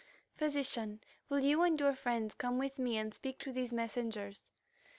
[0.35, 0.99] "Physician,
[1.29, 4.49] will you and your friends come with me and speak to these messengers?"